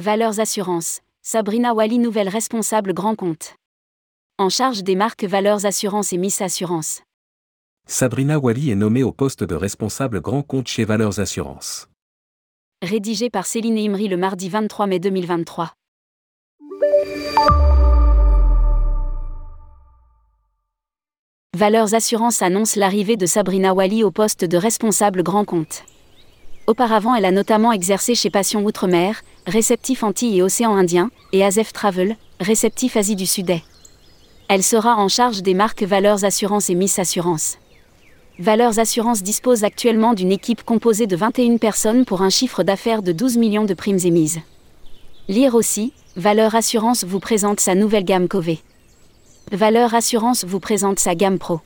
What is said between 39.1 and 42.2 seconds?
dispose actuellement d'une équipe composée de 21 personnes